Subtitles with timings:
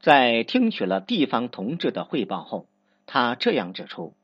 [0.00, 2.66] 在听取了地方同志的汇报后，
[3.06, 4.14] 他这样指出：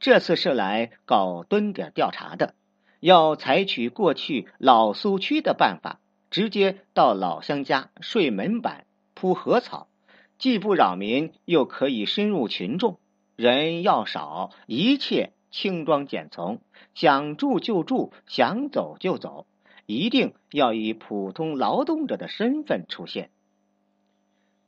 [0.00, 2.54] 这次是来搞蹲点调查的，
[3.00, 5.98] 要采取过去老苏区的办法，
[6.30, 8.84] 直接到老乡家睡门板、
[9.14, 9.88] 铺禾草，
[10.38, 12.98] 既不扰民，又可以深入群众。
[13.34, 16.60] 人要少，一切轻装简从，
[16.94, 19.46] 想住就住，想走就走，
[19.86, 23.30] 一定要以普通劳动者的身份出现。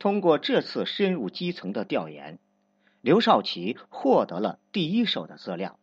[0.00, 2.38] 通过这次深入基层的调研，
[3.02, 5.78] 刘少奇获得了第一手的资料，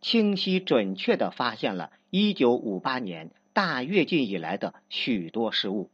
[0.00, 5.90] 清晰准确的发现了1958年大跃进以来的许多失误，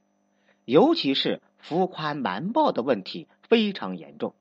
[0.67, 4.35] 尤其是浮夸瞒报的问题非常严重。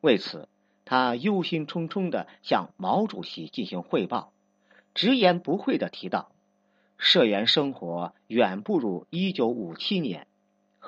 [0.00, 0.48] 为此，
[0.86, 4.32] 他忧心忡忡的向毛主席进行汇报，
[4.94, 6.32] 直言不讳的提到，
[6.96, 10.27] 社员生活远不如1957年，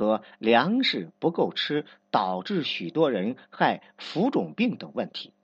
[0.00, 5.34] 和粮食不够吃导致许多人害浮肿病等问题。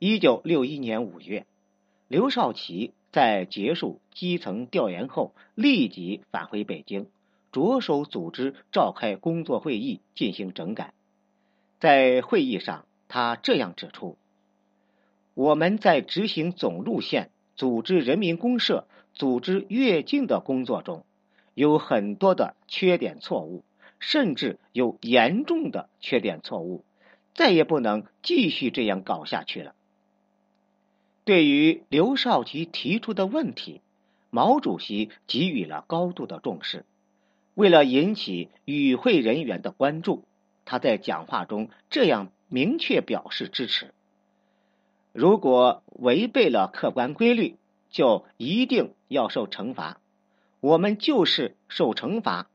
[0.00, 1.46] 1961年5月，
[2.08, 7.06] 刘少奇在结束基层调研后，立即返回北京，
[7.52, 10.92] 着手组织召开工作会议进行整改。
[11.78, 14.18] 在会议上，他这样指出
[15.34, 21.04] ：“我们在执行总路线、组织人民公社、组织跃进的工作中，
[21.56, 23.64] 有很多的缺点错误，
[23.98, 26.84] 甚至有严重的缺点错误，
[27.34, 29.74] 再也不能继续这样搞下去了。”
[31.24, 33.80] 对于刘少奇提出的问题，
[34.30, 36.84] 毛主席给予了高度的重视。
[37.54, 40.22] 为了引起与会人员的关注，
[40.64, 42.30] 他在讲话中这样。
[42.48, 43.92] 明确表示支持。
[45.12, 47.56] 如果违背了客观规律，
[47.90, 50.00] 就一定要受惩罚。
[50.66, 52.50] 我们就是受惩罚。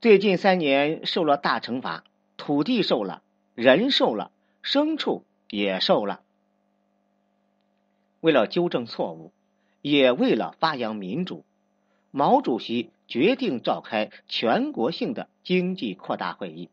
[0.00, 2.04] 最近三年受了大惩罚，
[2.36, 3.24] 土地受了，
[3.56, 4.30] 人受了，
[4.62, 6.22] 牲畜也受了。
[8.20, 9.32] 为了纠正错误，
[9.82, 11.44] 也为了发扬民主，
[12.12, 16.70] 毛主席决定召开全国性的经济扩大会议。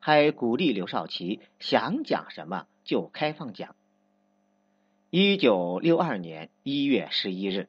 [0.00, 3.76] 还鼓励刘少奇想讲什么就开放讲。
[5.10, 7.68] 一九六二年一月十一日，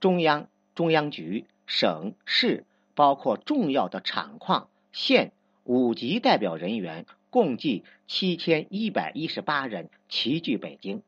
[0.00, 5.32] 中央、中央局、省市，包括重要的厂矿、县、
[5.64, 11.02] 五级代表人员共计七千一百一十八人齐聚北京，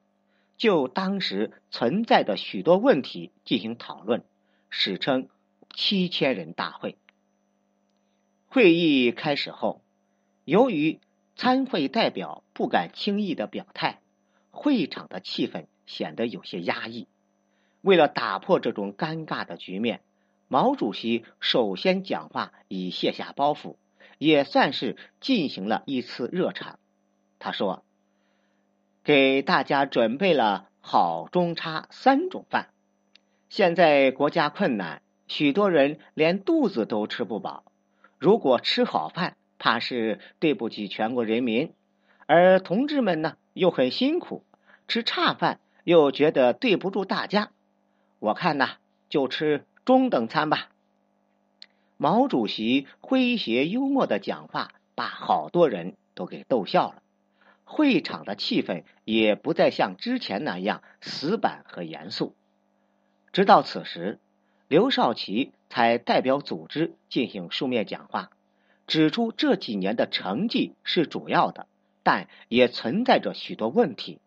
[0.57, 4.25] 就当时存在的许多问题进行讨论，
[4.71, 5.29] 史称
[5.77, 6.97] “七千人大会”。
[8.49, 9.83] 会议开始后。
[10.47, 10.99] 由于
[11.37, 14.01] 参会代表不敢轻易的表态，
[14.51, 17.07] 会场的气氛显得有些压抑。
[17.83, 20.01] 为了打破这种尴尬的局面，
[20.49, 23.77] 毛主席首先讲话以卸下包袱，
[24.19, 26.79] 也算是进行了一次热场。
[27.39, 27.85] 他说
[29.03, 32.69] ：“给大家准备了好、中、差三种饭。
[33.49, 37.65] 现在国家困难，许多人连肚子都吃不饱。
[38.19, 41.73] 如果吃好饭，怕是对不起全国人民，
[42.27, 44.45] 而同志们呢又很辛苦，
[44.89, 47.51] 吃差饭又觉得对不住大家。
[48.19, 48.77] 我看呐，
[49.09, 50.71] 就吃中等餐吧。
[51.97, 57.03] 毛主席诙谐幽默的讲话，把好多人都给逗笑了。
[57.65, 62.35] 会场的气氛也不再像之前那样死板和严肃。
[63.33, 64.19] 直到此时，
[64.69, 68.31] 刘少奇才代表组织进行书面讲话。
[68.87, 71.67] 指出这几年的成绩是主要的，
[72.03, 74.21] 但也存在着许多问题，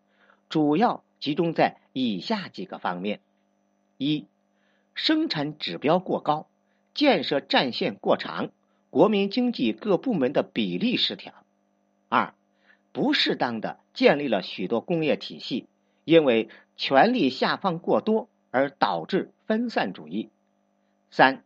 [0.48, 3.20] 主要集中在以下几个方面：
[3.98, 4.26] 一、
[4.98, 6.48] 生产指标过高，
[6.92, 8.50] 建设战线过长，
[8.90, 11.32] 国民经济各部门的比例失调；
[12.08, 12.34] 二、
[12.90, 15.66] 不适当的建立了许多工业体系，
[16.04, 20.30] 因为权力下放过多而导致分散主义；
[21.10, 21.42] 三、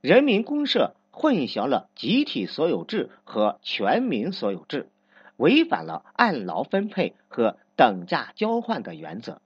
[0.00, 0.94] 人民公社。
[1.12, 4.88] 混淆了集体所有制和全民所有制，
[5.36, 9.42] 违反了按劳分配和等价交换的原则。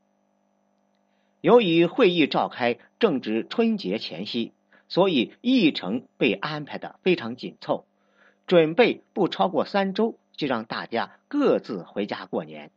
[1.44, 4.54] 由于会议召开正值春节前夕，
[4.88, 7.84] 所以议程被安排的非常紧凑，
[8.46, 12.70] 准备不超过三周就让大家各自回家过年。